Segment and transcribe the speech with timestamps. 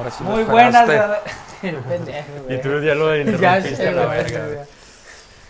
[0.00, 0.88] Ahora sí me Muy buenas.
[2.48, 4.46] Y tú ya lo interrumpiste la verga.
[4.46, 4.58] güey.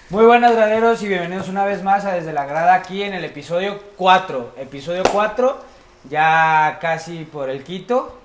[0.08, 3.24] Muy buenas graderos y bienvenidos una vez más a Desde la Grada aquí en el
[3.24, 4.54] episodio 4.
[4.58, 5.56] Episodio 4,
[6.08, 8.18] ya casi por el Quito.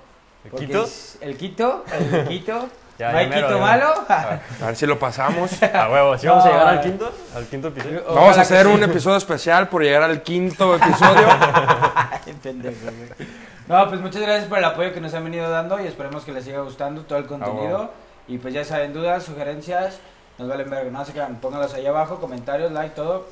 [0.44, 0.82] ¿El porque Quito?
[0.82, 2.68] es El Quito, el Quito.
[2.98, 3.64] Ya, no hay mero, Quito ya.
[3.64, 3.94] malo.
[4.08, 5.62] A ver si lo pasamos.
[5.62, 7.12] A huevo, ¿sí vamos a llegar al quinto?
[7.36, 8.02] ¿Al quinto episodio?
[8.04, 8.72] Ojalá Vamos a que hacer sí.
[8.72, 11.28] un episodio especial por llegar al quinto episodio.
[11.30, 13.45] Ay, pendejo, güey.
[13.68, 16.32] No, pues muchas gracias por el apoyo que nos han venido dando y esperemos que
[16.32, 17.64] les siga gustando todo el contenido.
[17.64, 17.90] huevo.
[18.28, 19.98] Y pues ya saben, dudas, sugerencias,
[20.38, 23.26] nos valen verga, no se quedan, pónganlos ahí abajo, comentarios, like, todo.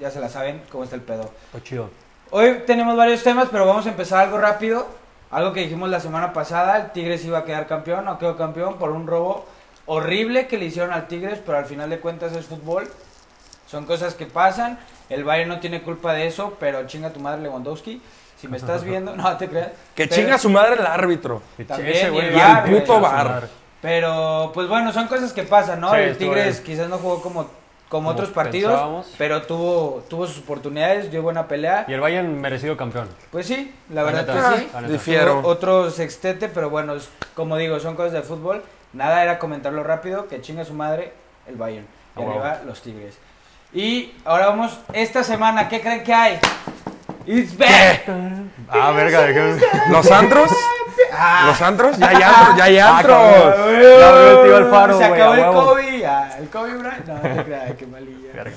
[0.00, 1.30] Ya se la saben cómo está el pedo.
[1.54, 1.90] Oh, chido.
[2.30, 4.86] Hoy tenemos varios temas, pero vamos a empezar algo rápido.
[5.30, 8.78] Algo que dijimos la semana pasada, el Tigres iba a quedar campeón, no quedó campeón
[8.78, 9.46] por un robo
[9.86, 12.88] horrible que le hicieron al Tigres, pero al final de cuentas es fútbol.
[13.66, 14.78] Son cosas que pasan.
[15.08, 18.00] El Bayern no tiene culpa de eso, pero chinga tu madre Lewandowski.
[18.40, 19.68] Si me estás viendo, no te creas.
[19.94, 21.42] Que Pero- chinga su madre el árbitro.
[21.66, 23.48] También, Ese y el a puto madre.
[23.82, 25.90] Pero, pues bueno, son cosas que pasan, ¿no?
[25.90, 27.50] Sí, el Tigres quizás no jugó como, como
[27.88, 29.14] Como otros partidos, pensábamos.
[29.16, 31.84] pero tuvo, tuvo sus oportunidades, dio buena pelea.
[31.88, 33.08] Y el Bayern merecido campeón.
[33.30, 34.66] Pues sí, la verdad que sí.
[34.74, 34.82] neta.
[34.88, 35.40] Difiero.
[35.44, 38.62] Otro sextete, pero bueno, es- como digo, son cosas de fútbol.
[38.92, 41.12] Nada era comentarlo rápido, que chinga su madre
[41.46, 41.86] el Bayern.
[41.86, 42.30] Y Ah, huevo.
[42.42, 43.16] arriba los Tigres.
[43.72, 46.38] Y ahora vamos, esta semana, ¿qué creen que hay?
[47.30, 48.04] It's back.
[48.70, 49.60] Ah, verga, ¿de qué?
[49.90, 50.50] ¿Los antros?
[51.12, 51.44] Ah.
[51.48, 51.98] ¿Los antros?
[51.98, 53.16] Ya hay antros, ya hay Ah, antros.
[53.18, 53.80] cabrón.
[54.00, 55.66] Ya abrió el tío Alfaro, Se acabó el huevo.
[55.66, 56.04] COVID.
[56.04, 57.04] ah, el COVID, Brian.
[57.06, 58.32] No, no creas, qué malilla.
[58.34, 58.56] Verga.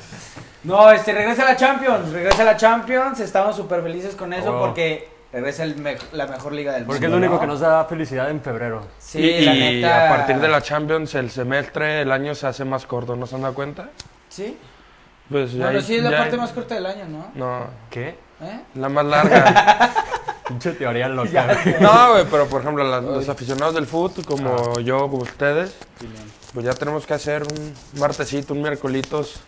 [0.64, 4.66] No, este, regresa la Champions, regresa la Champions, estamos súper felices con eso huevo.
[4.68, 7.18] porque regresa el me- la mejor liga del Porque es mundo.
[7.18, 7.42] lo único ¿no?
[7.42, 8.88] que nos da felicidad en febrero.
[9.00, 10.06] Sí, y la y neta.
[10.08, 13.36] a partir de la Champions, el semestre, el año se hace más corto, ¿no se
[13.36, 13.90] han dado cuenta?
[14.30, 14.58] Sí,
[15.30, 17.32] Pues ya bueno, hay- sí, es la ya parte hay- más corta del año, ¿no?
[17.36, 18.16] No, ¿Qué?
[18.42, 18.60] ¿Eh?
[18.76, 19.94] la más larga.
[20.48, 21.48] Pinche teoría loca.
[21.80, 25.74] No, güey, pero por ejemplo, las- los aficionados del fútbol, como yo, como ustedes,
[26.54, 29.40] pues ya tenemos que hacer un martesito, un miércolitos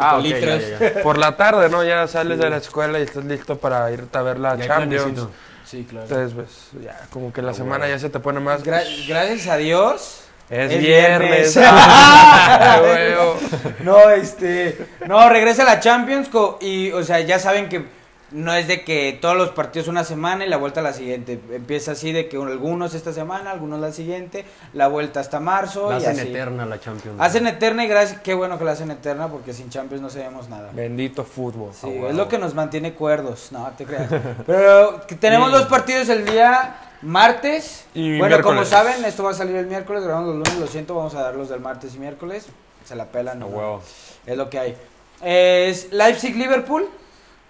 [0.00, 0.74] Ah, ok, ya, Miércoles.
[0.80, 1.02] ya, ya.
[1.02, 1.84] por la tarde, ¿no?
[1.84, 5.26] Ya sales de la escuela y estás listo para irte a ver la Ya Champions.
[5.66, 6.06] Sí, claro.
[6.08, 7.94] Entonces, pues, ya, como que la Ah, semana bueno.
[7.94, 8.64] ya se te pone más.
[8.64, 10.20] Gra- gracias a Dios.
[10.48, 11.58] Es, es viernes.
[11.62, 12.80] Ah.
[13.80, 14.86] No, este.
[15.06, 17.84] No, regresa la Champions co- y, o sea, ya saben que
[18.30, 21.40] no es de que todos los partidos una semana y la vuelta a la siguiente.
[21.50, 24.44] Empieza así de que algunos esta semana, algunos la siguiente,
[24.74, 26.28] la vuelta hasta marzo La y hacen así.
[26.30, 27.16] eterna la Champions.
[27.20, 30.48] Hacen eterna y gracias, qué bueno que la hacen eterna porque sin Champions no sabemos
[30.48, 30.70] nada.
[30.72, 31.72] Bendito fútbol.
[31.72, 34.10] Sí, Ah, es lo que nos mantiene cuerdos, no te creas.
[34.46, 37.86] Pero tenemos dos partidos el día martes.
[37.94, 40.94] Y bueno, como saben, esto va a salir el miércoles, grabamos los lunes, lo siento,
[40.94, 42.46] vamos a dar los del martes y miércoles.
[42.84, 43.46] Se la pelan, ¿no?
[43.46, 43.82] huevo.
[44.26, 44.76] es lo que hay.
[45.22, 46.88] Es Leipzig-Liverpool.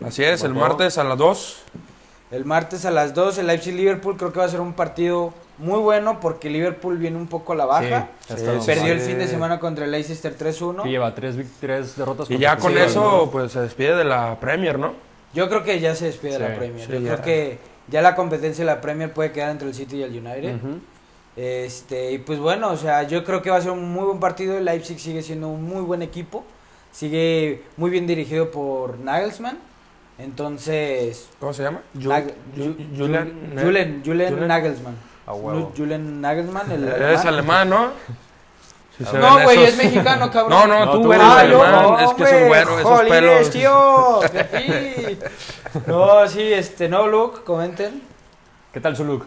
[0.04, 1.56] Así es, el martes a las 2.
[2.30, 5.78] El martes a las 2, el Leipzig-Liverpool creo que va a ser un partido muy
[5.80, 8.08] bueno porque Liverpool viene un poco a la baja.
[8.28, 10.84] Sí, Sí, Perdió el fin de semana contra el Leicester Que 3-1.
[10.84, 12.30] lleva tres, tres derrotas.
[12.30, 13.30] Y ya con eso, ¿no?
[13.30, 14.92] pues se despide de la Premier, ¿no?
[15.34, 16.86] Yo creo que ya se despide Sí, la Premier.
[16.86, 17.08] sí, Yo ya.
[17.14, 17.58] creo que
[17.88, 20.56] ya la competencia de la Premier puede quedar entre el City y el United.
[21.36, 24.20] Este, y pues bueno, o sea, yo creo que va a ser un muy buen
[24.20, 24.56] partido.
[24.58, 26.44] El Leipzig sigue siendo un muy buen equipo.
[26.92, 29.58] Sigue muy bien dirigido por Nagelsmann.
[30.18, 31.80] Entonces, ¿Cómo se llama?
[31.96, 33.32] Ju- Nag- Ju- Ju- Julian.
[33.62, 34.96] Julian, Julian Julian- Nagelsmann.
[35.26, 35.72] Huevo.
[35.76, 37.90] Julian Nagelsmann, el Es alemán, ¿no?
[38.96, 40.58] Si No, güey, esos- es mexicano, cabrón.
[40.58, 42.00] No, no, No, tú, tú, eres ah, alemán.
[42.04, 43.50] es que es un güero, esos pelos.
[43.50, 44.20] tío.
[45.86, 48.02] No, sí, este, no, Luke, comenten.
[48.72, 49.26] ¿Qué tal su look?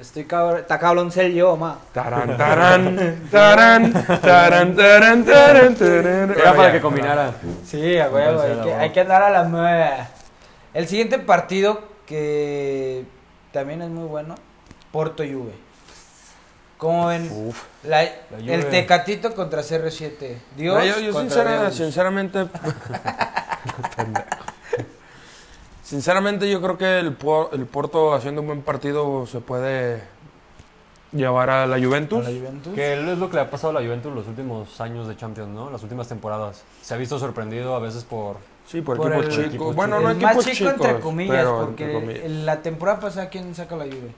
[0.00, 1.78] Estoy cabrón, está cabrón ser yo, ma.
[1.92, 6.34] Tarán, tarán, tarán, tarán, tarán, tarán, tarán.
[6.38, 7.34] Era para que combinara.
[7.66, 8.78] Sí, a huevo, hay que, huevo.
[8.80, 10.08] hay que andar a la moda.
[10.72, 13.04] El siguiente partido que
[13.52, 14.36] también es muy bueno,
[14.90, 15.52] Porto Juve.
[16.78, 17.28] ¿Cómo ven?
[17.30, 17.62] Uf.
[17.84, 18.10] La- La
[18.40, 18.54] Juve.
[18.54, 20.34] el Tecatito contra CR7.
[20.56, 21.74] Dios No, yo, yo contra sincera- Deus.
[21.74, 22.38] sinceramente.
[25.90, 30.00] Sinceramente, yo creo que el, Por- el Porto haciendo un buen partido se puede
[31.10, 32.22] llevar a la ¿A Juventus.
[32.22, 32.72] la Juventus?
[32.76, 35.48] Que es lo que le ha pasado a la Juventus los últimos años de Champions,
[35.50, 35.68] ¿no?
[35.68, 36.62] Las últimas temporadas.
[36.80, 38.36] Se ha visto sorprendido a veces por...
[38.68, 39.46] Sí, por, Por equipos el- chicos.
[39.48, 40.72] equipos bueno, no equipos más chico chicos.
[40.86, 42.30] entre comillas, pero porque entre comillas.
[42.44, 44.12] la temporada pasada, ¿quién saca la Juve?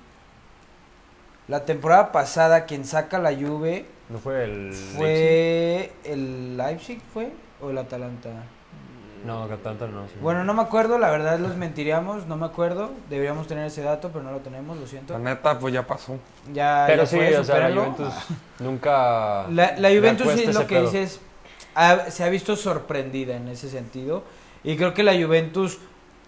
[1.48, 4.64] La temporada pasada, quien saca la Juve No fue el...
[4.69, 4.96] Leipzig?
[4.98, 7.32] fue el Leipzig, ¿fue?
[7.62, 8.28] ¿O el Atalanta?
[9.24, 10.06] No, Atalanta no.
[10.08, 10.14] sí.
[10.20, 12.90] Bueno, no me acuerdo, la verdad los mentiríamos, no me acuerdo.
[13.08, 15.12] Deberíamos tener ese dato, pero no lo tenemos, lo siento.
[15.14, 16.19] La neta, pues ya pasó.
[16.52, 17.74] Ya, Pero ya sí, fue, o sea, la.
[17.74, 18.14] Juventus
[18.58, 19.46] nunca...
[19.50, 20.90] La, la Juventus sí lo que pedo.
[20.90, 21.20] dices,
[21.74, 24.24] ha- se ha visto sorprendida en ese sentido.
[24.64, 25.78] Y creo que la Juventus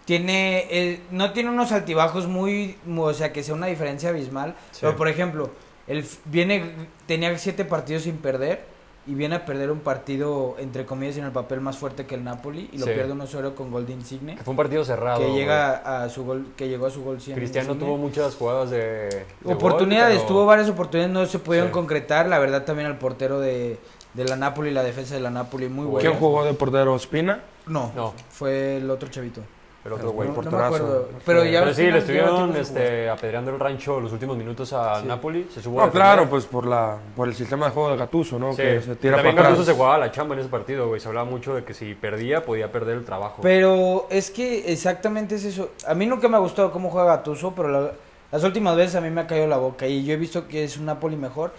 [0.05, 4.55] tiene, eh, no tiene unos altibajos muy, mu- o sea, que sea una diferencia abismal.
[4.71, 4.79] Sí.
[4.83, 5.51] Pero por ejemplo,
[5.87, 6.73] el, f- viene,
[7.07, 8.73] tenía siete partidos sin perder
[9.07, 12.25] y viene a perder un partido, entre comillas, en el papel más fuerte que el
[12.25, 12.93] Napoli y lo Sí.
[12.93, 14.37] pierde 1-0 con gol de Insigne.
[14.37, 15.21] Que fue un partido cerrado.
[15.21, 17.37] Que llega a su gol, que llegó a su gol 100.
[17.37, 17.87] Cristiano Insigne.
[17.87, 18.79] tuvo muchas jugadas de.
[18.79, 21.73] de gol, Oportunidades, pero- tuvo varias oportunidades, no se pudieron Sí.
[21.75, 22.27] concretar.
[22.29, 23.79] La verdad, también al portero de,
[24.15, 26.09] de la Napoli, la defensa de la Napoli, muy buena.
[26.09, 26.97] ¿Quién jugó de portero?
[26.97, 27.43] ¿Espina?
[27.67, 28.15] No, No.
[28.31, 29.41] fue el otro chavito.
[29.85, 30.29] El otro güey.
[30.29, 30.65] No, no porterazo.
[30.67, 31.09] acuerdo.
[31.27, 32.61] Pero ya Pero sí, le estuvieron jugar.
[32.63, 35.07] este, apedreando el rancho los últimos minutos a Sí.
[35.07, 35.47] Napoli.
[35.53, 38.39] Se subo a No, claro, pues por la por el sistema de juego de Gatuso,
[38.39, 38.53] ¿no?
[38.53, 38.63] Sí.
[38.63, 39.67] Que se tira También para Gattuso atrás.
[39.67, 41.01] se jugaba la chamba en ese partido, güey.
[41.01, 43.43] Se hablaba mucho de que si perdía, podía perder el trabajo.
[43.43, 45.71] Pero es que exactamente es eso.
[45.87, 47.93] A mí nunca me ha gustado cómo juega Gattuso, pero la-
[48.33, 50.65] las últimas veces a mí me ha caído la boca y yo he visto que
[50.65, 51.53] es un Napoli mejor.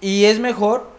[0.00, 0.95] Y es mejor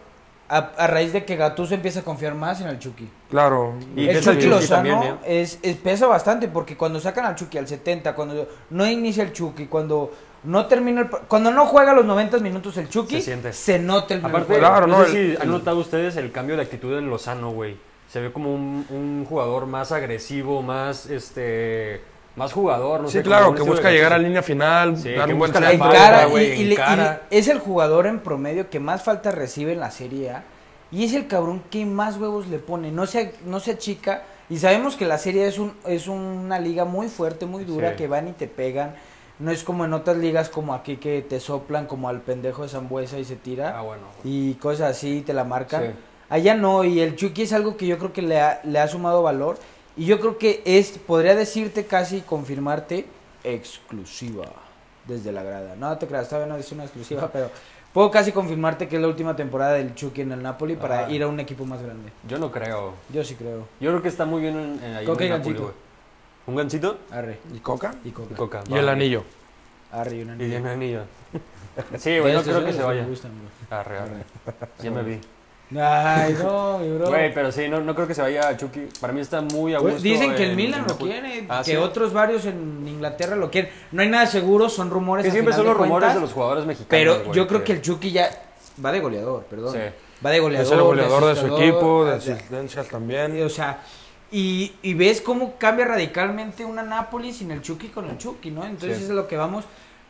[0.48, 3.08] a, a raíz de que Gattuso empieza a confiar más en el Chucky.
[3.30, 3.74] Claro.
[3.94, 5.42] Y el Chucky Chucky Lozano también, ¿eh?
[5.42, 9.32] es, es- pesa bastante porque cuando sacan al Chucky al 70, cuando no inicia el
[9.32, 10.12] Chucky, cuando
[10.44, 13.78] no termina el, cuando no juega los 90 minutos el Chucky, Se siente.
[13.84, 14.60] nota el Aparte, juego.
[14.60, 17.50] Claro, no, no, sé el- si han notado ustedes el cambio de actitud en Lozano,
[17.50, 17.76] güey.
[18.10, 22.00] Se ve como un, un jugador más agresivo, más este
[22.38, 23.22] más jugador, no Sí, sé.
[23.22, 26.64] claro, que busca llegar a línea final, Sí, dar un buen la y, le- y
[26.64, 26.76] le-
[27.30, 30.44] es el jugador en promedio que más falta recibe en la Serie A
[30.90, 34.56] y es el cabrón que más huevos le pone, no se, no se achica y
[34.58, 37.96] sabemos que la Serie A es, un, es una liga muy fuerte, muy dura, Sí.
[37.96, 38.94] que van y te pegan,
[39.40, 42.68] no es como en otras ligas como aquí que te soplan como al pendejo de
[42.68, 44.02] Zambuesa y se tira Ah, bueno.
[44.24, 45.94] y cosas así te la marcan.
[46.30, 48.86] Allá no, y el Chucky es algo que yo creo que le ha, le ha
[48.88, 49.58] sumado valor.
[49.98, 53.04] Y yo creo que es, podría decirte casi, confirmarte,
[53.44, 54.46] exclusiva
[55.06, 55.74] desde la grada.
[55.76, 57.50] No te creas, todavía no es una exclusiva, pero
[57.92, 61.10] puedo casi confirmarte que es la última temporada del Chucky en el Napoli para Ah.
[61.10, 62.10] ir a un equipo más grande.
[62.28, 62.94] Yo no creo.
[63.12, 63.66] Yo sí creo.
[63.80, 65.62] Yo creo que está muy bien en, en, ahí Coca en y Napoli, gancito.
[65.62, 65.74] güey.
[66.46, 66.98] ¿Un gancito?
[67.10, 67.38] Arre.
[67.52, 67.94] ¿Y Coca?
[68.04, 68.32] Y Coca.
[68.32, 68.64] Y coca.
[68.68, 69.24] Y el anillo.
[69.92, 70.60] Arre y una Y niña.
[70.60, 71.02] un anillo.
[71.96, 73.04] Sí, güey, no creo que se me vaya.
[73.04, 73.78] gustan, bro.
[73.78, 74.24] Arre, arre.
[74.82, 75.20] Ya me vi.
[75.76, 77.08] Ay, no, mi bro.
[77.08, 78.88] Güey, pero sí, no, no creo que se vaya a Chucky.
[79.00, 79.92] Para mí está muy a gusto.
[79.92, 81.76] Pues dicen que el en- Milan en lo quiere, Ah, que ¿sí?
[81.76, 83.70] otros varios en Inglaterra lo quieren.
[83.92, 85.26] No hay nada seguro, son rumores.
[85.26, 86.88] Que siempre son los de rumores cuentas, de los jugadores mexicanos.
[86.88, 88.30] Pero güey, yo creo que el Chucky ya
[88.82, 89.74] va de goleador, perdón.
[89.74, 89.80] Sí.
[90.24, 90.66] Va de goleador.
[90.66, 93.42] Es el goleador de su equipo, de asistencias también.
[93.44, 93.82] O sea,
[94.32, 98.64] y, y ves cómo cambia radicalmente una Napoli sin el Chucky con el Chucky, ¿no?
[98.64, 99.04] Entonces Sí.
[99.04, 99.64] es a lo que vamos.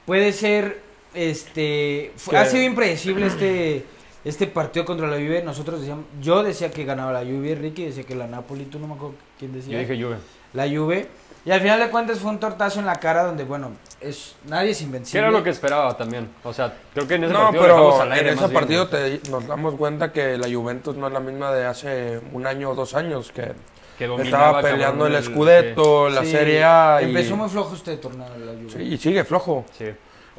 [0.07, 0.81] Puede ser,
[1.15, 3.85] este, ha sido impredecible este,
[4.25, 5.43] este partido contra la Juve.
[5.43, 8.87] Nosotros decíamos, yo decía que ganaba la Juve, Ricky decía que la Napoli, tú no
[8.89, 9.75] me acuerdo quién decía.
[9.75, 10.17] Yo dije Juve.
[10.55, 11.09] la Juve.
[11.45, 13.71] Y al final de cuentas fue un tortazo en la cara donde, bueno,
[14.01, 15.21] es nadie es Que invencible.
[15.21, 16.29] era lo que esperaba también.
[16.45, 19.21] O sea, creo que en ese No, partido pero al aire en ese partido te-
[19.31, 22.75] nos damos cuenta que la Juventus no es la misma de hace un año o
[22.75, 23.53] dos años, que
[23.97, 27.97] Que estaba peleando el el- Scudetto, la Sí, Serie A y, Empezó muy flojo este
[27.97, 28.71] torneo la Juve.
[28.71, 29.65] sí, y sigue flojo.
[29.77, 29.87] Sí.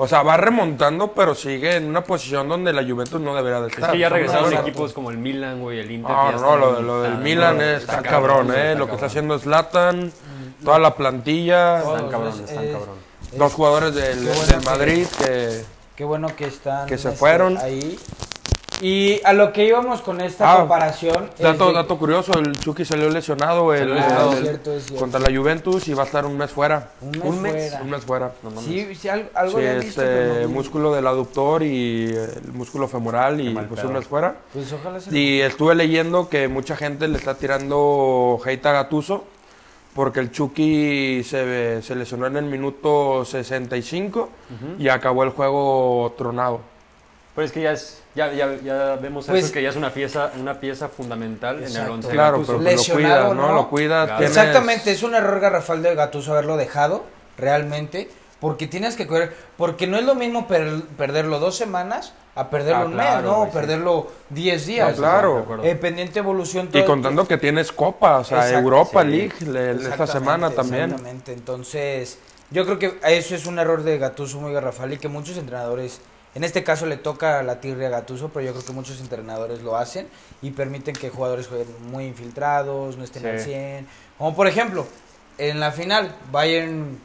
[0.02, 3.68] O sea, va remontando, pero sigue en una posición donde la Juventus no debería de
[3.68, 3.92] Es estar.
[3.92, 6.16] que ya regresaron equipos como el Milan, güey, el Inter.
[6.16, 8.70] No, que ya no, lo, lo del Milan no, es, está, cabrón, ¿eh?
[8.70, 10.14] está Lo que está haciendo Zlatan,
[10.64, 11.80] toda la plantilla.
[11.80, 12.96] Están cabrón, Es- están es- cabrón.
[13.34, 15.64] dos jugadores del, bueno del que- Madrid que...
[15.98, 17.58] Qué bueno que están Que se este, fueron.
[17.58, 18.00] ahí.
[18.82, 21.30] Y a lo que íbamos con esta Ah, comparación.
[21.38, 24.32] es Dato, de- dato curioso, el Chucky salió lesionado el, Salió lesionado.
[24.32, 25.00] es el- cierto, es cierto.
[25.02, 26.92] contra la Juventus y va a estar un mes fuera.
[27.02, 27.82] Un mes, un mes, fuera.
[27.84, 28.32] Un mes fuera.
[28.42, 28.62] No.
[28.62, 30.54] Sí, sí, al- algo Sí, visto, este pero no vi.
[30.54, 33.88] músculo del aductor y el músculo femoral y pues pedo.
[33.90, 34.36] un mes fuera.
[34.54, 39.26] Pues ojalá se Y estuve leyendo que mucha gente le está tirando hate a Gattuso
[39.94, 44.82] porque el Chucky se, se lesionó en el minuto 65 Ujú.
[44.82, 46.62] y acabó el juego tronado.
[47.40, 49.94] Pero es que ya es, ya, ya, ya vemos Pues- eso, que ya es una
[49.94, 53.48] pieza, una pieza fundamental en el once Claro, pero que lo Lesionado, cuidas, ¿no?
[53.48, 53.56] ¿no?
[53.56, 54.06] Lo cuidas.
[54.08, 54.20] Claro.
[54.20, 57.06] tienes- Exactamente, es un error garrafal de Gattuso haberlo dejado,
[57.38, 58.10] realmente,
[58.42, 62.82] porque tienes que correr, porque no es lo mismo per- perderlo dos semanas a perderlo
[62.82, 63.46] Ah, un claro, mes, ¿no?
[63.46, 63.52] sí.
[63.54, 64.90] perderlo diez días.
[64.98, 65.46] No, claro.
[65.64, 66.68] Eh, pendiente evolución.
[66.74, 69.08] Y contando que tienes Copa, o sea, Exacto, Europa sí.
[69.08, 70.90] League le- esta semana también.
[70.90, 72.20] Exactamente, entonces
[72.52, 76.02] yo creo que eso es un error de Gattuso muy garrafal y que muchos entrenadores,
[76.36, 79.62] en este caso le toca la tirria a Gattuso, pero yo creo que muchos entrenadores
[79.62, 80.08] lo hacen
[80.42, 83.28] y permiten que jugadores jueguen muy infiltrados, no estén Sí.
[83.30, 83.88] al 100.
[84.18, 84.86] Como por ejemplo,
[85.38, 87.00] en la final, Bayern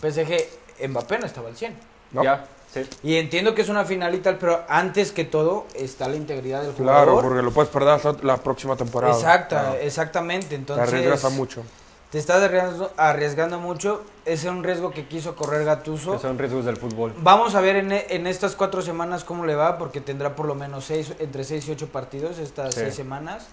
[0.00, 1.74] PSG, Mbappé no estaba al 100.
[2.12, 2.24] ¿no?
[2.24, 2.84] Ya, sí.
[3.04, 6.62] Y entiendo que es una final y tal, pero antes que todo está la integridad
[6.62, 7.22] del Claro, jugador.
[7.24, 9.14] porque lo puedes perder hasta la próxima temporada.
[9.14, 9.76] Exacta, Claro.
[9.80, 10.48] exactamente.
[10.48, 11.62] Te Entonces, arriesgas a mucho.
[12.10, 14.02] Te estás arriesgando, arriesgando mucho.
[14.24, 16.12] Ese es un riesgo que quiso correr Gatuso.
[16.12, 17.14] Que son riesgos del fútbol.
[17.18, 20.54] Vamos a ver en, en estas cuatro semanas cómo le va, porque tendrá por lo
[20.54, 22.80] menos seis, entre seis y ocho partidos estas Sí.
[22.80, 23.46] seis semanas.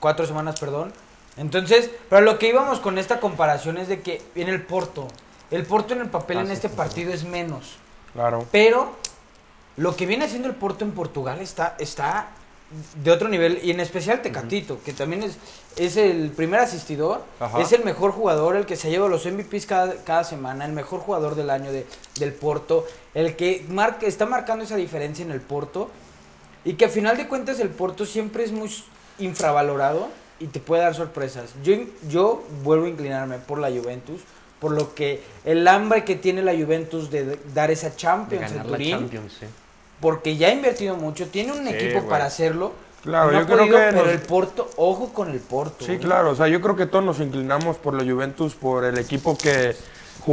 [0.00, 0.92] Cuatro semanas, perdón.
[1.36, 5.08] Entonces, pero lo que íbamos con esta comparación es de que en el Porto,
[5.50, 7.76] el Porto en el papel Ah, en sí, este sí, partido es menos.
[8.12, 8.46] Claro.
[8.52, 8.92] Pero
[9.76, 12.28] lo que viene haciendo el Porto en Portugal está, está
[13.02, 15.38] de otro nivel, y en especial Tecatito, que también es,
[15.76, 17.60] es el primer asistidor, Ajá.
[17.60, 21.00] es el mejor jugador, el que se lleva los MVPs cada, cada semana, el mejor
[21.00, 21.86] jugador del año de,
[22.18, 25.88] del Porto, el que marca, está marcando esa diferencia en el Porto,
[26.64, 28.70] y que a final de cuentas el Porto siempre es muy
[29.18, 30.08] infravalorado
[30.38, 31.54] y te puede dar sorpresas.
[31.62, 31.74] Yo,
[32.08, 34.20] yo vuelvo a inclinarme por la Juventus,
[34.60, 38.58] por lo que el hambre que tiene la Juventus de dar esa De Champions en
[38.58, 39.46] ganar la Turín, Champions, sí.
[40.00, 42.08] Porque ya ha invertido mucho, tiene un Sí, equipo güey.
[42.10, 42.72] para hacerlo.
[43.02, 45.84] Claro, no yo ha creo podido, que pero nos- el Porto, ojo con el Porto.
[45.84, 48.98] Sí, claro, o sea, yo creo que todos nos inclinamos por la Juventus, por el
[48.98, 49.76] equipo que,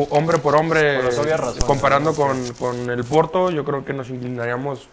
[0.09, 2.15] hombre por hombre, Por razones, comparando ¿no?
[2.17, 4.87] con, con el Porto, yo creo que nos inclinaríamos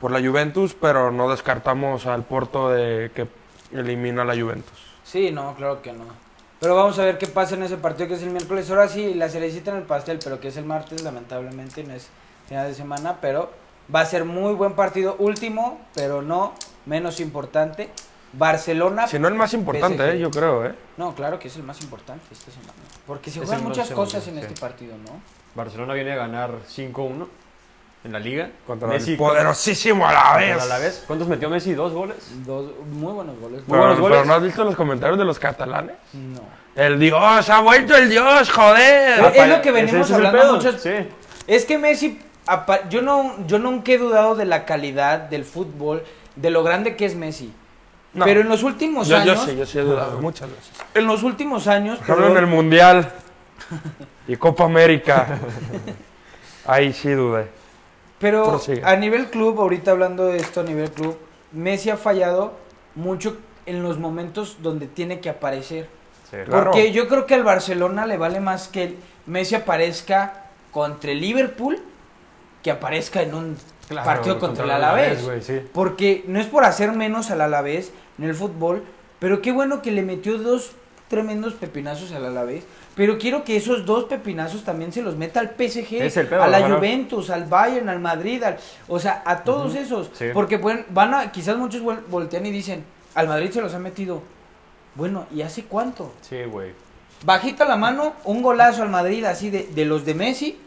[0.00, 3.26] por la Juventus, pero no descartamos al Porto de que
[3.72, 4.94] elimina a la Juventus.
[5.04, 6.04] Sí, no, claro que no.
[6.60, 8.70] Pero vamos a ver qué pasa en ese partido que es el miércoles.
[8.70, 12.08] Ahora sí, la cerecita en el pastel, pero que es el martes, lamentablemente, no es
[12.48, 13.50] final de semana, pero
[13.92, 15.16] va a ser muy buen partido.
[15.18, 16.54] Último, pero no
[16.86, 17.88] menos importante.
[18.36, 19.06] Barcelona.
[19.06, 20.74] Si no el más importante, eh, yo creo, ¿eh?
[20.96, 22.72] No, claro que es el más importante esta semana.
[23.06, 24.40] Porque se Es juegan muchas segundo, cosas en sí.
[24.40, 25.20] este partido, ¿no?
[25.54, 27.28] Barcelona viene a ganar 5-1
[28.02, 28.50] en la liga.
[28.66, 30.60] Contra Messi el poderosísimo a la vez.
[30.60, 31.04] Alavés.
[31.06, 31.74] ¿Cuántos metió Messi?
[31.74, 32.16] ¿Dos goles?
[32.44, 33.60] Dos muy buenos goles.
[33.60, 34.18] Muy Pero, buenos goles.
[34.18, 35.94] pero no has visto los comentarios de los catalanes.
[36.12, 36.40] No.
[36.74, 39.20] El Dios, ha vuelto el Dios, joder.
[39.26, 40.90] Es- es lo que venimos es hablando muchos- Sí.
[41.46, 42.20] Es que Messi,
[42.90, 46.02] yo no, yo nunca he dudado de la calidad del fútbol,
[46.36, 47.52] de lo grande que es Messi.
[48.12, 48.24] No.
[48.24, 50.70] Pero en los últimos Yo, yo años, sí, yo sí he dudado muchas veces.
[50.94, 53.12] en los últimos años, Por ejemplo, en el Mundial
[54.28, 55.38] y Copa América.
[56.66, 57.48] Ahí sí dudé.
[58.18, 58.82] pero prosigue.
[58.84, 61.18] a nivel club, ahorita hablando de esto a nivel club,
[61.52, 62.54] Messi ha fallado
[62.94, 63.36] mucho
[63.66, 65.88] en los momentos donde tiene que aparecer.
[66.30, 66.36] Sí.
[66.44, 66.70] Claro.
[66.70, 68.96] Porque yo creo que al Barcelona le vale más que
[69.26, 71.82] Messi aparezca contra el Liverpool
[72.64, 73.56] que aparezca en un
[73.88, 75.20] Claro, partido contra, el Alavés.
[75.44, 75.60] sí.
[75.74, 78.82] Porque no es por hacer menos al Alavés en el fútbol,
[79.18, 80.72] pero qué bueno que le metió dos
[81.08, 82.64] tremendos pepinazos al Alavés.
[82.96, 86.66] Pero quiero que esos dos pepinazos también se los meta al PSG, pedo, a la.
[86.74, 88.56] Juventus, al Bayern, al Madrid, al-
[88.88, 90.10] o sea, a todos esos.
[90.14, 90.26] sí.
[90.32, 93.78] Porque pueden- van a, quizás muchos vol- voltean y dicen, al Madrid se los ha
[93.78, 94.22] metido.
[94.94, 96.14] Bueno, ¿y hace cuánto?
[96.22, 96.72] Sí, güey.
[97.24, 100.58] Bajita la mano, un golazo al Madrid así de, de los de Messi,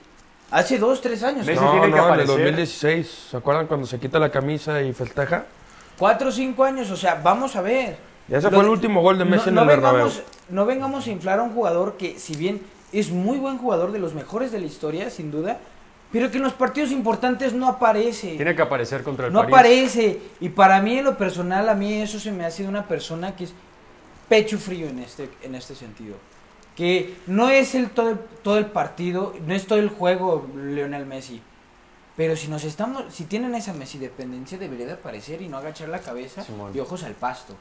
[0.52, 1.46] hace dos, tres años.
[1.46, 2.38] Messi no, tiene que no, en el aparecer.
[2.38, 3.28] 2016.
[3.32, 5.46] ¿Se acuerdan cuando se quita la camisa y festeja?
[5.98, 7.98] Cuatro o cinco años, o sea, vamos a ver.
[8.30, 10.06] Y ese Lo fue el último gol de Messi no, en no el Bernabéu.
[10.06, 12.62] vengamos, no vengamos a inflar a un jugador que, si bien
[12.92, 15.58] es muy buen jugador, de los mejores de la historia, sin duda,
[16.12, 18.36] pero que en los partidos importantes no aparece.
[18.36, 19.54] Tiene que aparecer contra el no París.
[19.54, 20.22] aparece.
[20.40, 23.36] Y para mí, en lo personal, a mí eso se me ha sido una persona
[23.36, 23.54] que es
[24.30, 26.16] pecho frío en este, en este sentido.
[26.78, 31.06] Que no es el todo, el todo el partido, no es todo el juego Lionel
[31.06, 31.42] Messi.
[32.16, 35.90] Pero si nos estamos, si tienen esa Messi dependencia, debería de aparecer y no agachar
[35.90, 36.72] la cabeza Simón.
[36.74, 37.56] y ojos al pasto.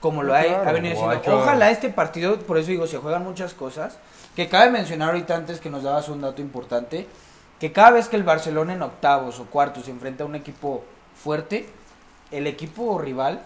[0.00, 3.54] Como lo ha, claro, ha venido Ojalá este partido, por eso digo, se juegan muchas
[3.54, 3.96] cosas.
[4.36, 7.06] Que cabe mencionar ahorita antes que nos dabas un dato importante.
[7.58, 10.84] Que cada vez que el Barcelona en octavos o cuartos se enfrenta a un equipo
[11.14, 11.68] fuerte,
[12.32, 13.42] el equipo rival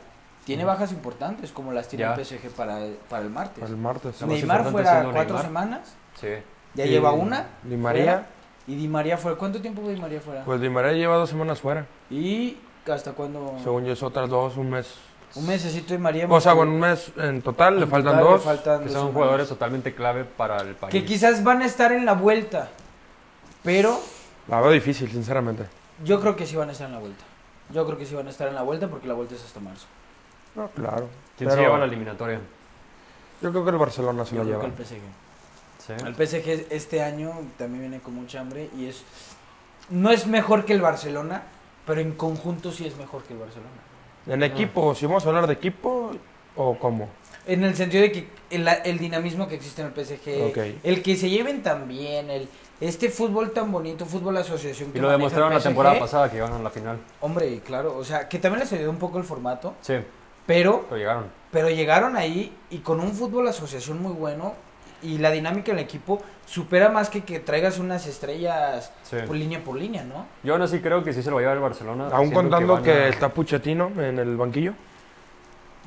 [0.47, 2.15] tiene bajas importantes, como las tiene Ya.
[2.15, 2.79] el PSG para,
[3.11, 3.59] para el martes.
[3.61, 4.23] Para el martes.
[4.23, 5.43] Neymar fuera cuatro Neymar.
[5.43, 6.29] semanas, Sí.
[6.75, 7.47] ya Y lleva una.
[7.65, 8.03] Di María.
[8.05, 8.27] fuera,
[8.69, 9.37] y Di María fuera.
[9.37, 10.45] ¿Cuánto tiempo Di María fuera?
[10.45, 11.85] Pues Di María lleva dos semanas fuera.
[12.11, 12.57] y
[12.91, 13.57] hasta cuándo.
[13.65, 14.95] Según yo es otras dos, un mes.
[15.35, 16.27] Un mesecito Di María.
[16.31, 18.43] O sea, bueno, un mes en total, le faltan total le dos.
[18.45, 19.15] faltan Que dos son semanas.
[19.15, 20.93] jugadores totalmente clave para el país.
[20.93, 22.69] Que quizás van a estar en la vuelta.
[23.65, 23.99] Pero
[24.49, 25.65] La veo difícil, sinceramente.
[26.05, 27.25] yo creo que sí van a estar en la vuelta.
[27.73, 29.59] Yo creo que sí van a estar en la vuelta porque la vuelta es hasta
[29.59, 29.87] marzo.
[30.57, 31.09] No, claro.
[31.37, 32.41] ¿Quién se Pero lleva la eliminatoria?
[33.43, 34.75] Yo creo que el Barcelona se Yo lo creo lleva.
[34.75, 35.01] que el PSG.
[35.87, 35.93] Sí.
[36.05, 39.05] El PSG este año también viene con mucha hambre y es
[39.91, 41.45] no es mejor que el Barcelona,
[41.87, 43.71] pero en conjunto sí es mejor que el Barcelona.
[44.27, 46.11] En equipo, si vamos a hablar de equipo,
[46.57, 47.09] o cómo.
[47.47, 50.59] En el sentido de que el, el dinamismo que existe en el PSG, Ok.
[50.83, 52.49] el que se lleven tan bien, el
[52.81, 56.41] este fútbol tan bonito, fútbol asociación que Y lo maneja demostraron la temporada pasada que
[56.41, 56.99] a la final.
[57.21, 59.95] Hombre, claro, o sea, que también les ayudó un poco el formato, Sí,
[60.47, 61.25] pero pero llegaron.
[61.51, 64.55] pero llegaron ahí y con un fútbol asociación muy bueno
[65.03, 69.17] y la dinámica del equipo supera más que que traigas unas estrellas Sí.
[69.27, 70.27] por línea por línea, ¿no?
[70.43, 72.09] Yo aún así creo que sí se lo va a llevar el Barcelona.
[72.13, 74.73] Aún contando que, a- está Puchetino en el banquillo.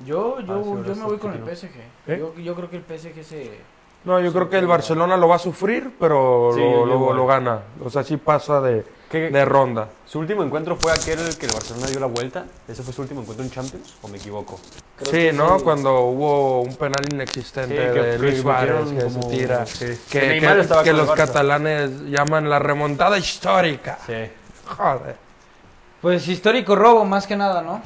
[0.06, 1.44] Yo, yo, Ah, yo me voy con el.
[1.44, 1.72] PSG.
[2.08, 2.18] ¿Eh?
[2.20, 3.60] Yo, yo creo que el PSG se...
[4.06, 7.60] No, yo creo que el Barcelona lo va a sufrir, pero Sí, lo, gana.
[7.84, 9.89] O sea, sí pasa de, ¿Qué- de ronda.
[10.06, 12.46] ¿Su último encuentro fue aquel que el Barcelona dio la vuelta?
[12.68, 13.98] ¿Ese fue su último encuentro en Champions?
[14.01, 14.60] ¿O me equivoco?
[14.98, 15.58] creo Sí, que ¿no?
[15.60, 15.63] sí.
[15.63, 19.65] Cuando hubo un penal inexistente Sí, que- de que Luis Suárez metieron que se tira.
[19.65, 19.86] sí.
[20.10, 23.98] Que, Que que- que los catalanes llaman la remontada histórica.
[24.06, 24.13] Sí.
[24.77, 25.15] Joder.
[26.01, 27.82] Pues histórico robo, más que nada, ¿no?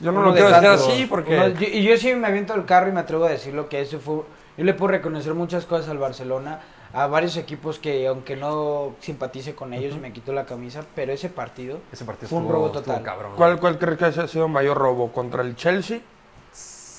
[0.00, 1.34] Yo no Uno lo de quiero decir así porque...
[1.34, 3.80] Uno- yo- y yo sí me aviento el carro y me atrevo a decirlo que
[3.80, 4.22] ese fue...
[4.56, 6.60] Yo le puedo reconocer muchas cosas al Barcelona,
[6.92, 11.12] a varios equipos que aunque no simpatice con ellos y me quito la camisa, pero
[11.12, 13.02] ese partido Ese partido Fue un estuvo- robo total.
[13.02, 13.32] cabrón.
[13.36, 15.10] ¿Cuál, ¿Cuál crees que haya sido mayor robo?
[15.10, 15.98] ¿Contra el Chelsea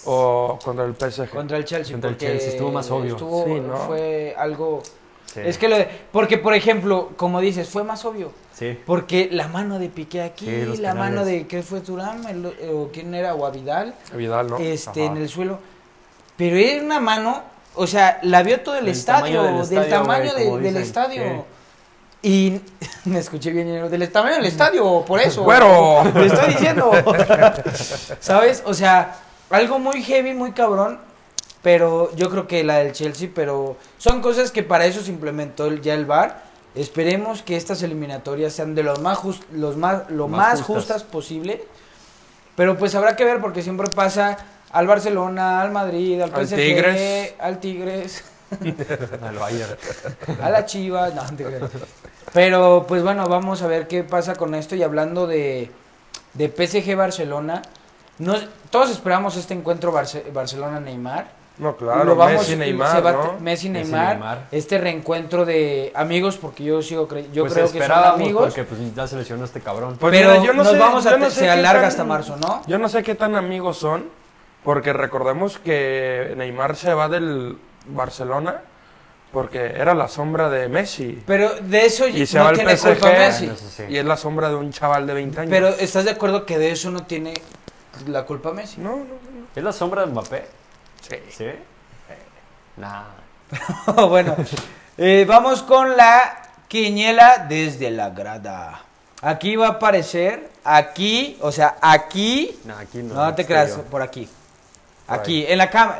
[0.06, 1.30] o contra el PSG?
[1.30, 3.14] contra el Chelsea, Contra el porque Chelsea, estuvo más obvio.
[3.16, 3.78] estuvo- Sí, ¿no?
[3.78, 4.84] Fue algo...
[5.26, 5.42] Sí.
[5.44, 5.88] Es que lo de...
[6.12, 8.32] Porque, por ejemplo, como dices, fue más obvio.
[8.54, 8.78] Sí.
[8.86, 11.46] Porque la mano de Piqué aquí, Sí, la mano de...
[11.48, 12.26] ¿Qué fue Turán?
[12.26, 13.34] El- o quién era?
[13.36, 13.96] O a Vidal.
[14.14, 14.58] Vidal, ¿no?
[14.58, 15.12] este, Ajá.
[15.12, 15.60] en el suelo.
[16.38, 17.44] Pero era una mano,
[17.76, 21.46] o sea, la vio todo el estadio, tamaño del tamaño de- del estadio.
[22.22, 22.60] Y
[23.06, 25.44] me escuché bien, del tamaño del estadio, por eso.
[25.44, 26.04] ¡Güero!
[26.14, 26.92] Te estoy diciendo.
[28.20, 28.64] ¿Sabes?
[28.66, 29.16] O sea,
[29.50, 31.00] algo muy heavy, muy cabrón.
[31.62, 35.66] Pero yo creo que la del Chelsea, pero son cosas que para eso se implementó
[35.66, 36.44] el- ya el VAR.
[36.76, 40.76] Esperemos que estas eliminatorias sean de los más jus- los más lo Más más, justas.
[40.76, 41.64] justas posible.
[42.56, 44.38] Pero pues habrá que ver porque siempre pasa
[44.76, 47.34] al Barcelona, al Madrid, al Al PSG, Tigres.
[47.40, 48.24] al Tigres,
[49.24, 49.76] Al Bayern.
[50.42, 51.72] a la Chivas, no, no te creas.
[52.34, 55.72] Pero pues bueno, vamos a ver qué pasa con esto y hablando de,
[56.34, 57.62] de PSG Barcelona,
[58.20, 58.36] no,
[58.70, 61.46] todos esperamos este encuentro Barce- Barcelona-Neymar.
[61.58, 63.24] No, claro, Lo vamos- Messi, Neymar, va- ¿no?
[63.40, 67.72] Messi, Messi, Neymar, este reencuentro de amigos porque yo sigo cre- yo Pues creo que
[67.72, 68.44] son esperábamos amigos.
[68.48, 69.96] porque pues ya se lesionó este cabrón.
[69.98, 71.88] Pues pero mira, yo no nos sé- vamos a yo no sé se alarga tan-
[71.90, 72.62] hasta marzo, ¿no?
[72.68, 74.04] Yo no sé qué tan amigos son,
[74.66, 77.58] porque recordemos que Neymar se va del
[77.88, 78.62] Barcelona
[79.32, 81.22] porque era la sombra de Messi.
[81.28, 82.94] Pero de eso Y se no va tiene PSG.
[82.94, 83.52] culpa Messi.
[83.90, 85.52] Y es la sombra de un chaval de 20 años.
[85.52, 87.34] Pero ¿estás de acuerdo que de eso no tiene
[88.08, 88.82] la culpa Messi?
[88.82, 89.48] No, no, no.
[89.56, 90.48] ¿Es la sombra de Mbappé?
[91.08, 91.16] Sí.
[91.30, 91.46] ¿Sí?
[92.78, 93.04] Nah.
[94.08, 94.36] bueno,
[94.98, 98.82] eh, vamos con la quiniela desde la grada.
[99.22, 103.14] Aquí va a aparecer, aquí, o sea, aquí, Nah, aquí no.
[103.14, 104.28] no, te creas, por aquí.
[105.08, 106.00] Aquí, en la cámara,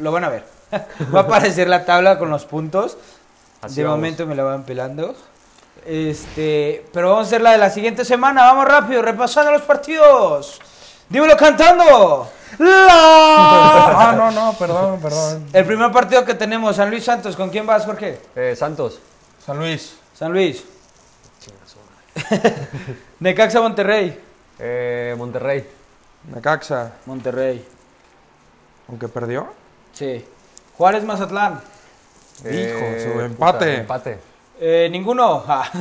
[0.00, 0.44] lo van a ver.
[1.14, 2.96] va a aparecer la tabla con los puntos.
[3.60, 3.98] Así de vamos.
[3.98, 5.14] momento me la van pelando.
[5.86, 8.44] Este, pero vamos a hacer la de la siguiente semana.
[8.44, 10.60] Vamos rápido, repasando los partidos.
[11.08, 12.30] Dímelo cantando.
[12.62, 15.46] Ah, no, no, perdón, perdón.
[15.52, 17.36] El primer partido que tenemos, San Luis Santos.
[17.36, 18.18] ¿Con quién vas, Jorge?
[18.34, 18.98] Eh, Santos.
[19.44, 19.96] San Luis.
[20.12, 20.64] San Luis.
[23.20, 24.20] Necaxa Monterrey.
[24.58, 25.64] Eh, Monterrey.
[26.34, 27.64] Necaxa, Monterrey.
[28.90, 29.48] Aunque perdió.
[29.92, 30.24] Sí.
[30.76, 31.60] Juárez Mazatlán.
[32.44, 33.74] Hijo, su puta, empate.
[33.76, 34.18] empate.
[34.60, 35.40] Eh, ninguno.
[35.40, 35.70] Ja.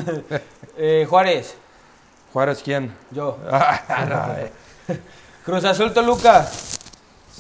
[0.82, 1.56] Eh, Juárez.
[2.32, 2.95] Juárez, ¿quién?
[3.12, 3.38] Yo.
[3.52, 4.38] Ah,
[5.43, 6.48] Cruz Azul Toluca.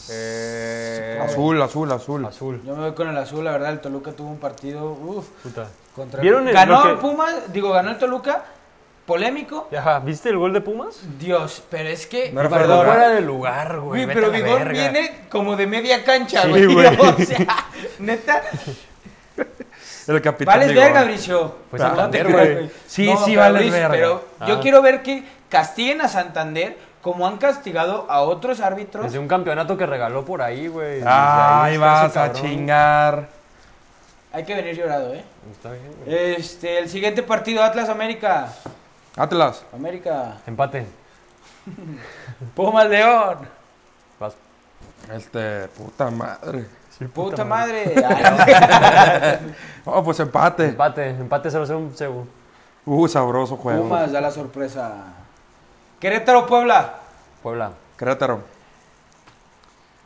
[0.09, 2.25] Eh, azul, azul, azul.
[2.25, 2.61] Azul.
[2.65, 3.71] Yo me voy con el azul, la verdad.
[3.71, 4.91] El Toluca tuvo un partido.
[4.91, 5.27] Uf.
[5.43, 5.67] Puta.
[5.95, 8.43] Contra ¿Vieron el- ganó que- el Pumas, digo, ganó el Toluca,
[9.09, 9.67] polémico.
[9.77, 10.99] Ajá, ¿viste el gol de Pumas?
[11.19, 12.31] Dios, pero es que.
[12.31, 14.05] No perdón, fuera de lugar, güey.
[14.05, 16.65] Pero Vigor viene como de media cancha, Sí, güey.
[16.73, 16.87] güey.
[16.87, 17.65] O sea,
[17.99, 18.41] neta.
[20.07, 20.59] El capitán.
[20.59, 21.55] Vales verga, Bricio.
[21.69, 22.71] Pues Santander, creas, güey.
[22.87, 23.89] Sí, No, sí, vales Bricio, verga.
[23.91, 24.59] Pero yo Ah.
[24.61, 29.05] quiero ver que castiguen a Santander como han castigado a otros árbitros.
[29.05, 30.97] Desde un campeonato que regaló por ahí, güey.
[30.97, 31.05] Ese
[31.77, 33.27] vas a chingar.
[34.31, 35.23] Hay que venir llorado, ¿eh?
[35.51, 36.35] Está bien, güey.
[36.35, 38.49] Este, el siguiente partido, Atlas América.
[39.19, 39.65] Atlas.
[39.73, 40.37] América.
[40.47, 40.85] Empate.
[42.55, 43.37] Pumas León.
[44.19, 44.33] Vas.
[45.13, 46.65] Este, puta madre.
[47.13, 47.93] Puta madre.
[48.05, 49.53] Ay,
[49.85, 50.65] Oh, pues empate.
[50.69, 51.09] Empate.
[51.09, 52.25] Empate 0-0 Cebu.
[52.85, 53.83] Uh, sabroso juego.
[53.83, 54.93] Pumas da la sorpresa.
[55.99, 56.93] Querétaro Puebla.
[57.43, 57.71] Puebla.
[57.97, 58.41] Querétaro.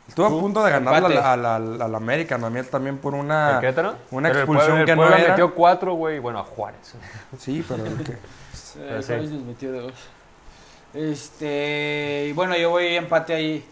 [0.08, 3.60] Estuvo a punto de ganar al, al, al, al América también, también por una, ¿El
[3.60, 3.94] Querétaro?
[4.10, 5.28] una Pero el expulsión Puebla- el que no era.
[5.30, 6.18] metió cuatro, güey.
[6.18, 6.94] Bueno, a Juárez.
[7.38, 8.18] Sí, pero que-
[8.78, 9.06] Eh, sí.
[9.08, 9.94] Juárez nos metió dos.
[10.92, 13.64] Este, y bueno, yo voy empate ahí.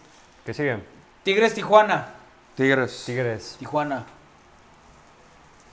[0.44, 0.78] ¿Qué sigue?
[1.22, 2.08] Tigres Tijuana.
[2.56, 3.04] Tigres.
[3.06, 3.56] Tigres.
[3.58, 4.04] Tijuana.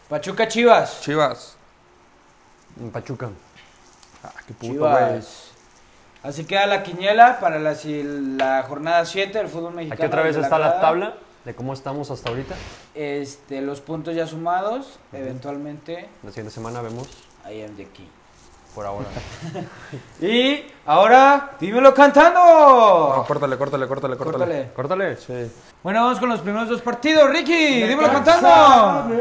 [0.08, 1.02] Pachuca Chivas.
[1.02, 1.58] Chivas.
[2.94, 3.30] Pachuca.
[4.24, 5.22] Ah, qué puto, güey.
[6.22, 10.02] Así queda la quiniela para la, la jornada 7 del fútbol mexicano.
[10.02, 11.16] Aquí otra vez está la tabla
[11.46, 12.56] de cómo estamos hasta ahorita.
[12.94, 17.08] Este, los puntos ya sumados, eventualmente, La siguiente semana vemos
[17.50, 18.08] I am the king.
[18.74, 19.08] Por ahora.
[20.22, 22.40] Y ahora, dímelo cantando.
[22.40, 24.38] No, córtale, córtale, córtale, córtale.
[24.38, 24.70] Córtale.
[24.76, 25.16] Córtale.
[25.18, 25.52] Sí.
[25.82, 27.30] Bueno, vamos con los primeros dos partidos.
[27.30, 29.16] Ricky, dímelo cantando.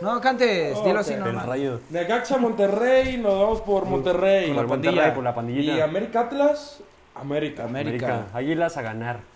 [0.00, 1.80] No cantes, dilo así El rayo.
[1.90, 4.52] Necaxa Monterrey, nos vamos por Monterrey.
[4.52, 4.90] Por la pandilla.
[4.90, 5.14] pandilla.
[5.14, 5.72] Por la pandillita.
[5.76, 6.80] Y América Atlas,
[7.14, 7.64] América.
[7.64, 8.06] América.
[8.06, 8.26] América.
[8.32, 9.29] Águilas a ganar.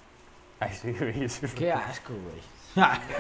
[0.60, 1.28] Ay, sí, güey.
[1.28, 1.46] sí.
[1.56, 2.54] Qué asco, güey.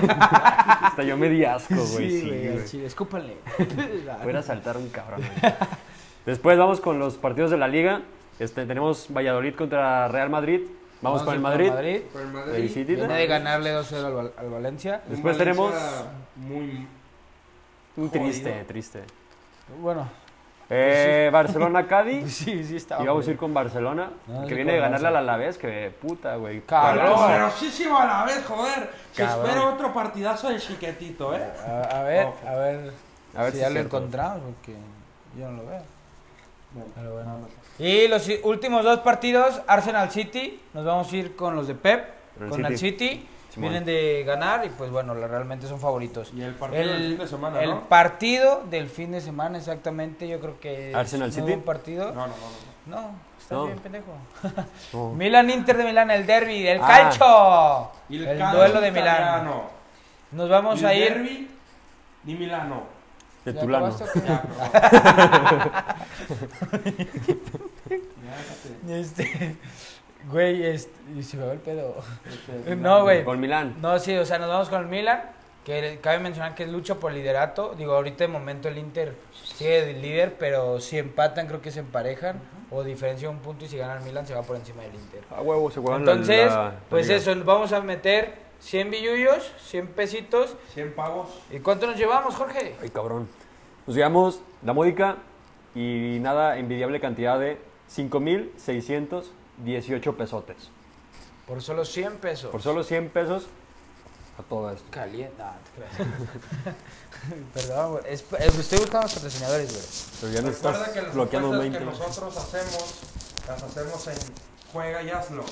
[0.08, 2.10] Hasta yo me di asco, güey.
[2.10, 2.66] Sí, Sí, güey, güey.
[2.66, 3.36] sí, escúpale.
[4.22, 5.20] Fuera a saltar un cabrón.
[5.40, 5.52] güey.
[6.26, 8.02] Después vamos con los partidos de la liga.
[8.38, 10.62] Este, tenemos Valladolid contra Real Madrid.
[11.02, 11.68] Vamos, con el Madrid.
[11.70, 12.00] Madrid.
[12.12, 12.84] Por el Madrid.
[12.86, 15.02] Viene de ganarle 2-0 al, Val- al Valencia.
[15.06, 16.04] Un Después Valencia tenemos-
[16.36, 16.86] Muy...
[17.96, 18.24] Muy Jodido.
[18.24, 19.02] triste, triste.
[19.80, 20.08] Bueno,
[20.70, 22.32] Eh, Barcelona-Cádiz.
[22.34, 23.02] sí, sí está.
[23.02, 25.10] Y vamos a ir con Barcelona, No, que sí, viene con de ganarle Barça.
[25.10, 26.60] al Alavés, que puta, güey.
[26.62, 27.14] Cabrón.
[27.14, 28.90] Poderosísimo a la vez, joder.
[29.12, 29.46] Se Cabrón.
[29.46, 31.42] espera otro partidazo del chiquetito, ¿eh?
[31.66, 32.48] A, a ver, Ojo.
[32.48, 32.92] a ver,
[33.36, 33.96] A ver si si ya es lo cierto.
[33.98, 34.78] encontramos, porque
[35.38, 35.82] yo no lo veo.
[36.96, 37.38] Pero bueno.
[37.78, 41.74] Y los i- últimos dos partidos, Arsenal City, nos vamos a ir con los de
[41.74, 42.04] Pep,
[42.40, 43.08] El con el City.
[43.08, 43.28] City.
[43.54, 43.70] Simón.
[43.70, 46.32] Vienen de ganar y pues bueno, la- realmente son favoritos.
[46.34, 47.88] Y el partido del fin de semana, el ¿no?
[47.88, 51.46] partido del fin de semana, exactamente, yo creo que es Arsenal un City.
[51.46, 52.06] buen partido.
[52.12, 52.32] No, no, no.
[52.32, 52.74] no.
[52.86, 53.66] No, está No.
[53.66, 54.12] bien, pendejo.
[54.92, 55.10] No.
[55.14, 56.86] Milan Inter de Milán, el derby, el Ah.
[56.86, 57.90] calcio.
[58.10, 59.14] Y El, calcio duelo de Milán.
[59.22, 59.62] italiano.
[60.32, 61.14] Nos vamos Ni a ir.
[61.14, 61.48] derbi,
[62.24, 62.82] ni Milano.
[63.44, 63.86] De ¿Ya Tulano.
[63.86, 64.28] acabaste o qué?
[64.28, 64.42] Ya,
[66.82, 68.04] pero-
[68.88, 69.56] Este,
[70.30, 71.96] güey, este, y si me va el pedo.
[72.26, 73.24] Este, No, güey.
[73.24, 73.76] Con Milán.
[73.80, 75.22] No, sí, o sea, nos vamos con el Milan,
[75.64, 77.74] que cabe mencionar que es lucha por liderato.
[77.76, 81.80] Digo, ahorita de momento el Inter sigue de líder, pero si empatan creo que se
[81.80, 84.94] emparejan o diferencia un punto y si gana el Milan se va por encima del
[84.94, 85.22] Inter.
[85.30, 87.18] A huevo, se juegan la- Entonces, la- la pues liga.
[87.18, 90.56] eso, vamos a meter 100 billullos, 100 pesitos.
[90.74, 91.28] 100 pavos.
[91.50, 92.74] ¿Y cuánto nos llevamos, Jorge?
[92.82, 93.28] Ay, cabrón.
[93.86, 95.16] Nos llevamos la módica
[95.74, 97.58] y nada envidiable cantidad de
[99.58, 100.56] 5,618 pesotes.
[101.46, 102.50] Por solo 100 pesos.
[102.50, 103.44] Por solo 100 pesos
[104.38, 104.84] a todo esto.
[104.90, 105.42] Caliente.
[105.76, 105.92] Creas.
[107.54, 108.04] Perdón, güey.
[108.08, 109.84] Es- es- estoy buscando los patrocinadores, güey.
[110.20, 111.78] Pero ya no Recuerda estás que las bloqueando apuestas 20.
[111.78, 112.94] que nosotros hacemos,
[113.48, 114.16] las hacemos en
[114.72, 115.44] Juega y Hazlo.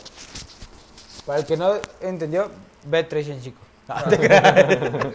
[1.27, 2.51] Para el que no entendió,
[2.91, 3.59] B3 en chico.
[3.89, 5.15] No, te creas.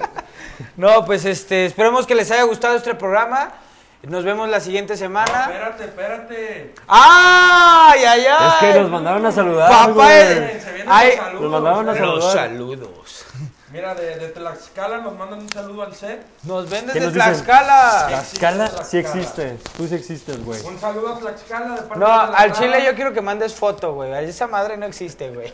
[0.77, 3.53] No, pues este, esperemos que les haya gustado este programa.
[4.03, 5.41] Nos vemos la siguiente No, semana.
[5.45, 6.73] espérate, espérate.
[6.87, 8.47] ¡Ay, ay, ay!
[8.69, 9.69] Es que nos mandaron a saludar.
[9.69, 11.41] Papá, eh, Se vienen Ay, los saludos.
[11.41, 12.15] nos mandaron a saludar.
[12.15, 13.25] Los saludos.
[13.69, 16.25] Mira, de, de Tlaxcala nos mandan un saludo al set.
[16.43, 17.13] Nos ven ¿Qué desde nos?
[17.15, 18.05] Tlaxcala.
[18.07, 18.83] Tlaxcala Tlaxcala.
[18.85, 19.57] sí existe.
[19.75, 20.61] Tú sí existes, güey.
[20.61, 23.93] Un saludo a Tlaxcala de parte No, de al chile yo quiero que mandes foto,
[23.93, 24.13] güey.
[24.23, 25.53] Esa madre no existe, güey.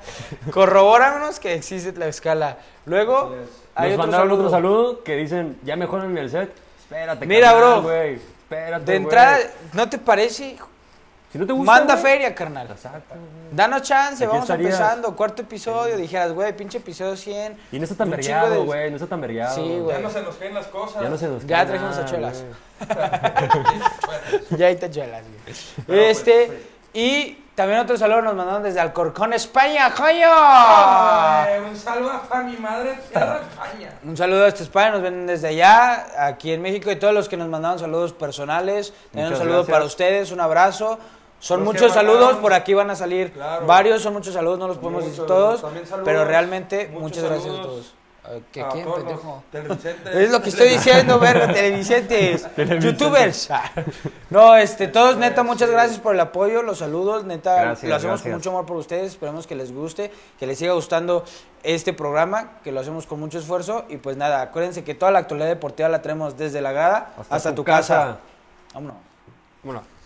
[0.52, 2.58] Corrobóranos que existe Tlaxcala.
[2.86, 3.34] Luego,
[3.74, 4.46] hay Nos otro mandaron saludo.
[4.46, 6.52] otro saludo que dicen, ya mejoran el set.
[6.90, 7.82] Espérate, Mira, carnal, bro.
[7.82, 8.14] güey.
[8.14, 9.38] Espérate, De entrada,
[9.74, 10.56] ¿no te parece?
[11.30, 12.66] Si no te gusta, Manda feria, carnal.
[12.70, 13.14] Exacto.
[13.52, 14.72] Danos chance, Aquí vamos estarías.
[14.74, 15.14] empezando.
[15.14, 17.58] Cuarto episodio, dijeras, güey, pinche episodio 100.
[17.70, 18.88] Y no está tan vergueado, de- güey.
[18.88, 19.54] No está tan vergueado.
[19.54, 20.02] Sí, Ya güey.
[20.02, 21.02] no se nos caen las cosas.
[21.02, 22.42] Ya no se nos Ya cae trajimos nada, tachuelas.
[22.42, 22.88] güey.
[24.58, 25.56] Ya ahí te chelas, güey.
[25.86, 26.58] Pero, Este, pues,
[26.94, 29.92] y también otro saludo nos mandaron desde Alcorcón, España.
[30.00, 33.98] Ay, un saludo a mi madre tierra España.
[34.04, 37.36] Un saludo hasta España, nos ven desde allá, aquí en México, y todos los que
[37.36, 38.92] nos mandaron saludos personales.
[39.10, 39.74] También un saludo gracias.
[39.74, 41.00] para ustedes, un abrazo.
[41.40, 43.66] Son Los muchos saludos, mandaron- por aquí van a salir Claro.
[43.66, 45.64] varios, son muchos saludos, no los podemos decir todos,
[46.04, 47.94] pero realmente muchos muchas gracias a todos.
[48.28, 49.42] Ah, ¿Qué, A quién, pendejo?
[50.12, 52.46] Es lo que estoy diciendo, verga, televidentes,
[52.78, 53.48] youtubers.
[54.28, 58.20] No, este, todos, neta, muchas gracias por el apoyo, los saludos, neta, Gracias, lo hacemos
[58.20, 58.34] con gracias.
[58.34, 61.24] mucho amor por ustedes, esperemos que les guste, que les siga gustando
[61.62, 65.20] este programa, que lo hacemos con mucho esfuerzo, y pues nada, acuérdense que toda la
[65.20, 68.18] actualidad deportiva la traemos desde la grada hasta, tu casa.
[68.74, 68.96] Vámonos.
[69.62, 69.82] Bueno.
[69.82, 69.97] Vámonos, güey.